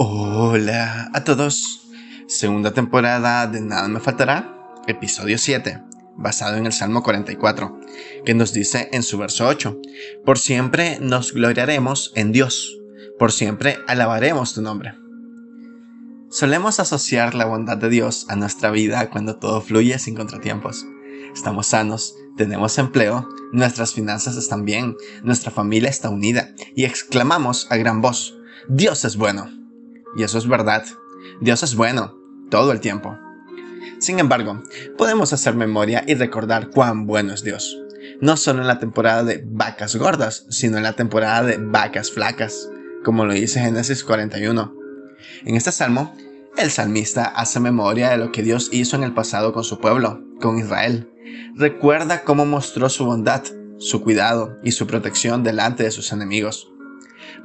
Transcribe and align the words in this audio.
Hola 0.00 1.10
a 1.12 1.24
todos. 1.24 1.80
Segunda 2.28 2.72
temporada 2.72 3.48
de 3.48 3.60
Nada 3.60 3.88
me 3.88 3.98
faltará, 3.98 4.56
episodio 4.86 5.38
7, 5.38 5.82
basado 6.16 6.56
en 6.56 6.66
el 6.66 6.72
Salmo 6.72 7.02
44, 7.02 7.80
que 8.24 8.32
nos 8.32 8.52
dice 8.52 8.90
en 8.92 9.02
su 9.02 9.18
verso 9.18 9.48
8, 9.48 9.76
Por 10.24 10.38
siempre 10.38 10.98
nos 11.00 11.32
gloriaremos 11.32 12.12
en 12.14 12.30
Dios, 12.30 12.78
por 13.18 13.32
siempre 13.32 13.78
alabaremos 13.88 14.54
tu 14.54 14.62
nombre. 14.62 14.94
Solemos 16.30 16.78
asociar 16.78 17.34
la 17.34 17.46
bondad 17.46 17.78
de 17.78 17.88
Dios 17.88 18.26
a 18.28 18.36
nuestra 18.36 18.70
vida 18.70 19.10
cuando 19.10 19.40
todo 19.40 19.60
fluye 19.60 19.98
sin 19.98 20.14
contratiempos. 20.14 20.86
Estamos 21.34 21.66
sanos, 21.66 22.14
tenemos 22.36 22.78
empleo, 22.78 23.28
nuestras 23.52 23.94
finanzas 23.94 24.36
están 24.36 24.64
bien, 24.64 24.96
nuestra 25.24 25.50
familia 25.50 25.90
está 25.90 26.08
unida 26.08 26.54
y 26.76 26.84
exclamamos 26.84 27.66
a 27.72 27.76
gran 27.76 28.00
voz, 28.00 28.38
Dios 28.68 29.04
es 29.04 29.16
bueno. 29.16 29.58
Y 30.16 30.22
eso 30.22 30.38
es 30.38 30.48
verdad. 30.48 30.84
Dios 31.40 31.62
es 31.62 31.74
bueno, 31.74 32.16
todo 32.50 32.72
el 32.72 32.80
tiempo. 32.80 33.16
Sin 33.98 34.18
embargo, 34.18 34.62
podemos 34.96 35.32
hacer 35.32 35.54
memoria 35.54 36.04
y 36.06 36.14
recordar 36.14 36.70
cuán 36.70 37.06
bueno 37.06 37.32
es 37.32 37.42
Dios. 37.42 37.78
No 38.20 38.36
solo 38.36 38.62
en 38.62 38.68
la 38.68 38.78
temporada 38.78 39.24
de 39.24 39.42
vacas 39.46 39.96
gordas, 39.96 40.46
sino 40.50 40.76
en 40.76 40.82
la 40.82 40.94
temporada 40.94 41.42
de 41.42 41.58
vacas 41.58 42.10
flacas, 42.10 42.68
como 43.04 43.24
lo 43.24 43.32
dice 43.32 43.60
Génesis 43.60 44.04
41. 44.04 44.74
En 45.44 45.54
este 45.56 45.72
salmo, 45.72 46.14
el 46.56 46.70
salmista 46.70 47.24
hace 47.24 47.60
memoria 47.60 48.10
de 48.10 48.18
lo 48.18 48.32
que 48.32 48.42
Dios 48.42 48.70
hizo 48.72 48.96
en 48.96 49.04
el 49.04 49.14
pasado 49.14 49.52
con 49.52 49.64
su 49.64 49.78
pueblo, 49.78 50.22
con 50.40 50.58
Israel. 50.58 51.10
Recuerda 51.54 52.22
cómo 52.22 52.46
mostró 52.46 52.88
su 52.88 53.04
bondad, 53.04 53.42
su 53.78 54.02
cuidado 54.02 54.58
y 54.62 54.72
su 54.72 54.86
protección 54.86 55.44
delante 55.44 55.84
de 55.84 55.90
sus 55.90 56.12
enemigos. 56.12 56.72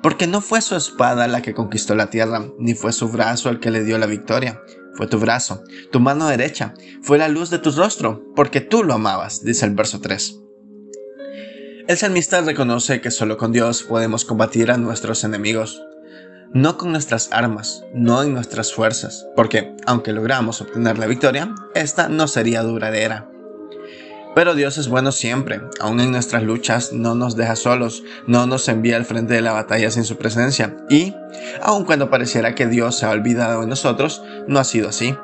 Porque 0.01 0.27
no 0.27 0.41
fue 0.41 0.61
su 0.61 0.75
espada 0.75 1.27
la 1.27 1.41
que 1.41 1.53
conquistó 1.53 1.95
la 1.95 2.09
tierra, 2.09 2.45
ni 2.59 2.73
fue 2.73 2.91
su 2.91 3.09
brazo 3.09 3.49
el 3.49 3.59
que 3.59 3.71
le 3.71 3.83
dio 3.83 3.97
la 3.97 4.05
victoria. 4.05 4.61
Fue 4.95 5.07
tu 5.07 5.17
brazo, 5.17 5.63
tu 5.91 5.99
mano 5.99 6.27
derecha, 6.27 6.73
fue 7.01 7.17
la 7.17 7.27
luz 7.27 7.49
de 7.49 7.57
tu 7.57 7.71
rostro, 7.71 8.23
porque 8.35 8.61
tú 8.61 8.83
lo 8.83 8.93
amabas, 8.93 9.43
dice 9.43 9.65
el 9.65 9.73
verso 9.73 10.01
3. 10.01 10.39
El 11.87 11.97
salmista 11.97 12.39
reconoce 12.41 13.01
que 13.01 13.11
solo 13.11 13.37
con 13.37 13.51
Dios 13.51 13.83
podemos 13.83 14.23
combatir 14.23 14.71
a 14.71 14.77
nuestros 14.77 15.23
enemigos. 15.23 15.83
No 16.53 16.77
con 16.77 16.91
nuestras 16.91 17.29
armas, 17.31 17.83
no 17.93 18.21
en 18.21 18.33
nuestras 18.33 18.71
fuerzas, 18.71 19.25
porque 19.35 19.75
aunque 19.87 20.13
logramos 20.13 20.61
obtener 20.61 20.99
la 20.99 21.07
victoria, 21.07 21.53
esta 21.73 22.07
no 22.07 22.27
sería 22.27 22.61
duradera. 22.61 23.32
Pero 24.35 24.55
Dios 24.55 24.77
es 24.77 24.87
bueno 24.87 25.11
siempre, 25.11 25.61
aun 25.79 25.99
en 25.99 26.11
nuestras 26.11 26.43
luchas 26.43 26.91
no 26.91 27.13
nos 27.13 27.35
deja 27.35 27.55
solos, 27.55 28.03
no 28.25 28.47
nos 28.47 28.67
envía 28.67 28.95
al 28.95 29.05
frente 29.05 29.35
de 29.35 29.41
la 29.41 29.53
batalla 29.53 29.91
sin 29.91 30.05
su 30.05 30.17
presencia. 30.17 30.75
Y, 30.89 31.15
aun 31.61 31.85
cuando 31.85 32.09
pareciera 32.09 32.55
que 32.55 32.67
Dios 32.67 32.97
se 32.97 33.05
ha 33.05 33.11
olvidado 33.11 33.61
de 33.61 33.67
nosotros, 33.67 34.23
no 34.47 34.59
ha 34.59 34.63
sido 34.63 34.89
así. 34.89 35.15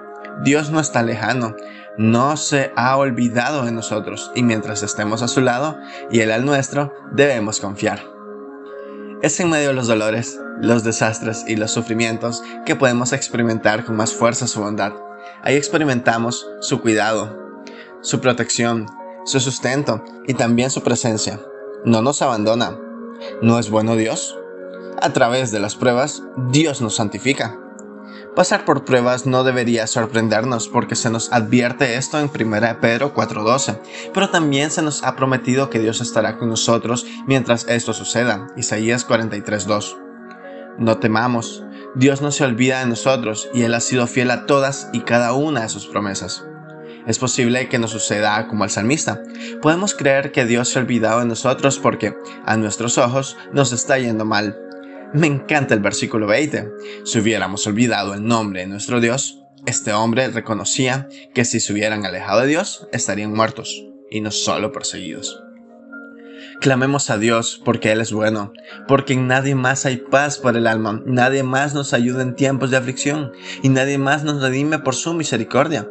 Dios 0.43 0.69
no 0.69 0.79
está 0.79 1.01
lejano, 1.01 1.55
no 1.97 2.37
se 2.37 2.71
ha 2.75 2.95
olvidado 2.95 3.65
de 3.65 3.71
nosotros 3.71 4.31
y 4.35 4.43
mientras 4.43 4.83
estemos 4.83 5.21
a 5.21 5.27
su 5.27 5.41
lado 5.41 5.77
y 6.11 6.21
Él 6.21 6.31
al 6.31 6.45
nuestro, 6.45 6.93
debemos 7.11 7.59
confiar. 7.59 8.03
Es 9.21 9.39
en 9.39 9.49
medio 9.49 9.69
de 9.69 9.73
los 9.73 9.87
dolores, 9.87 10.39
los 10.61 10.83
desastres 10.83 11.43
y 11.47 11.57
los 11.57 11.71
sufrimientos 11.71 12.41
que 12.65 12.75
podemos 12.75 13.11
experimentar 13.11 13.83
con 13.83 13.97
más 13.97 14.13
fuerza 14.13 14.47
su 14.47 14.61
bondad. 14.61 14.93
Ahí 15.43 15.55
experimentamos 15.55 16.47
su 16.61 16.79
cuidado, 16.79 17.37
su 18.01 18.21
protección, 18.21 18.85
su 19.29 19.39
sustento 19.39 20.03
y 20.27 20.33
también 20.33 20.71
su 20.71 20.81
presencia. 20.81 21.39
No 21.85 22.01
nos 22.01 22.21
abandona. 22.23 22.79
¿No 23.43 23.59
es 23.59 23.69
bueno 23.69 23.95
Dios? 23.95 24.35
A 25.01 25.13
través 25.13 25.51
de 25.51 25.59
las 25.59 25.75
pruebas, 25.75 26.23
Dios 26.49 26.81
nos 26.81 26.95
santifica. 26.95 27.57
Pasar 28.35 28.65
por 28.65 28.85
pruebas 28.85 29.27
no 29.27 29.43
debería 29.43 29.85
sorprendernos 29.85 30.67
porque 30.67 30.95
se 30.95 31.11
nos 31.11 31.31
advierte 31.31 31.95
esto 31.95 32.19
en 32.19 32.29
1 32.29 32.79
Pedro 32.81 33.13
4:12, 33.13 33.79
pero 34.13 34.29
también 34.29 34.71
se 34.71 34.81
nos 34.81 35.03
ha 35.03 35.15
prometido 35.15 35.69
que 35.69 35.79
Dios 35.79 36.01
estará 36.01 36.37
con 36.37 36.49
nosotros 36.49 37.05
mientras 37.27 37.67
esto 37.67 37.93
suceda, 37.93 38.47
Isaías 38.57 39.05
43:2. 39.05 39.95
No 40.79 40.97
temamos, 40.97 41.63
Dios 41.95 42.21
no 42.21 42.31
se 42.31 42.45
olvida 42.45 42.79
de 42.79 42.87
nosotros 42.87 43.49
y 43.53 43.63
Él 43.63 43.73
ha 43.75 43.79
sido 43.79 44.07
fiel 44.07 44.31
a 44.31 44.47
todas 44.47 44.89
y 44.91 45.01
cada 45.01 45.33
una 45.33 45.61
de 45.61 45.69
sus 45.69 45.85
promesas. 45.85 46.45
Es 47.07 47.17
posible 47.17 47.69
que 47.69 47.79
nos 47.79 47.91
suceda 47.91 48.47
como 48.47 48.63
al 48.63 48.69
salmista. 48.69 49.21
Podemos 49.61 49.95
creer 49.95 50.31
que 50.31 50.45
Dios 50.45 50.69
se 50.69 50.79
ha 50.79 50.81
olvidado 50.81 51.19
de 51.19 51.25
nosotros 51.25 51.79
porque 51.79 52.13
a 52.45 52.57
nuestros 52.57 52.97
ojos 52.97 53.37
nos 53.53 53.71
está 53.71 53.97
yendo 53.97 54.25
mal. 54.25 54.57
Me 55.13 55.27
encanta 55.27 55.73
el 55.73 55.79
versículo 55.79 56.27
20. 56.27 56.69
Si 57.05 57.19
hubiéramos 57.19 57.65
olvidado 57.65 58.13
el 58.13 58.23
nombre 58.23 58.61
de 58.61 58.67
nuestro 58.67 58.99
Dios, 58.99 59.39
este 59.65 59.91
hombre 59.91 60.27
reconocía 60.29 61.09
que 61.33 61.45
si 61.45 61.59
se 61.59 61.73
hubieran 61.73 62.05
alejado 62.05 62.41
de 62.41 62.47
Dios, 62.47 62.87
estarían 62.91 63.33
muertos, 63.33 63.83
y 64.09 64.21
no 64.21 64.31
solo 64.31 64.71
perseguidos. 64.71 65.41
Clamemos 66.61 67.09
a 67.09 67.17
Dios 67.17 67.61
porque 67.63 67.91
Él 67.91 68.01
es 68.01 68.11
bueno, 68.11 68.53
porque 68.87 69.13
en 69.13 69.27
nadie 69.27 69.55
más 69.55 69.85
hay 69.85 69.97
paz 69.97 70.37
para 70.37 70.59
el 70.59 70.67
alma, 70.67 71.01
nadie 71.05 71.43
más 71.43 71.73
nos 71.73 71.93
ayuda 71.93 72.21
en 72.21 72.35
tiempos 72.35 72.69
de 72.69 72.77
aflicción, 72.77 73.31
y 73.61 73.69
nadie 73.69 73.97
más 73.97 74.23
nos 74.23 74.41
redime 74.41 74.79
por 74.79 74.95
su 74.95 75.13
misericordia. 75.13 75.87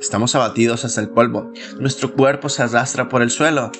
Estamos 0.00 0.34
abatidos 0.34 0.84
hasta 0.84 1.00
el 1.00 1.08
polvo. 1.08 1.52
Nuestro 1.78 2.12
cuerpo 2.12 2.48
se 2.48 2.62
arrastra 2.62 3.08
por 3.08 3.22
el 3.22 3.30
suelo. 3.30 3.72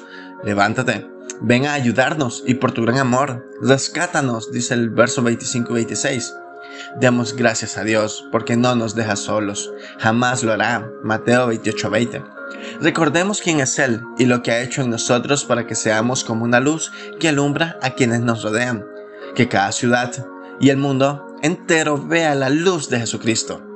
Levántate. 0.44 1.06
Ven 1.40 1.66
a 1.66 1.74
ayudarnos 1.74 2.42
y 2.46 2.54
por 2.54 2.72
tu 2.72 2.82
gran 2.82 2.98
amor, 2.98 3.46
rescátanos, 3.60 4.50
dice 4.52 4.72
el 4.72 4.88
verso 4.88 5.22
25 5.22 5.72
y 5.72 5.74
26. 5.74 6.34
Demos 6.98 7.34
gracias 7.34 7.76
a 7.76 7.84
Dios 7.84 8.26
porque 8.32 8.56
no 8.56 8.74
nos 8.74 8.94
deja 8.94 9.16
solos. 9.16 9.70
Jamás 9.98 10.42
lo 10.42 10.52
hará. 10.52 10.90
Mateo 11.02 11.48
28, 11.48 11.90
20. 11.90 12.24
Recordemos 12.80 13.42
quién 13.42 13.60
es 13.60 13.78
Él 13.78 14.00
y 14.18 14.26
lo 14.26 14.42
que 14.42 14.52
ha 14.52 14.62
hecho 14.62 14.82
en 14.82 14.90
nosotros 14.90 15.44
para 15.44 15.66
que 15.66 15.74
seamos 15.74 16.24
como 16.24 16.44
una 16.44 16.60
luz 16.60 16.92
que 17.20 17.28
alumbra 17.28 17.78
a 17.82 17.90
quienes 17.90 18.20
nos 18.20 18.42
rodean. 18.42 18.86
Que 19.34 19.48
cada 19.48 19.72
ciudad 19.72 20.12
y 20.58 20.70
el 20.70 20.78
mundo 20.78 21.36
entero 21.42 21.98
vea 21.98 22.34
la 22.34 22.48
luz 22.48 22.88
de 22.88 23.00
Jesucristo. 23.00 23.75